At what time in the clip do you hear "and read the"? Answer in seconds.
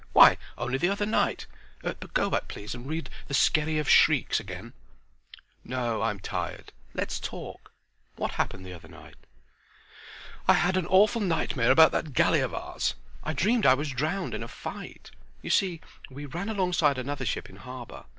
2.73-3.35